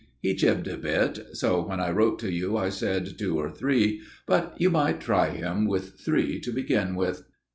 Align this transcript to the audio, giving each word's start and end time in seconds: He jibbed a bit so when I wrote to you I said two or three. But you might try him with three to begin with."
He 0.23 0.33
jibbed 0.33 0.67
a 0.67 0.77
bit 0.79 1.19
so 1.33 1.61
when 1.67 1.79
I 1.79 1.91
wrote 1.91 2.17
to 2.21 2.31
you 2.33 2.57
I 2.57 2.69
said 2.69 3.19
two 3.19 3.37
or 3.37 3.51
three. 3.51 4.01
But 4.25 4.55
you 4.59 4.71
might 4.71 4.99
try 4.99 5.29
him 5.29 5.67
with 5.67 5.99
three 5.99 6.39
to 6.39 6.51
begin 6.51 6.95
with." 6.95 7.27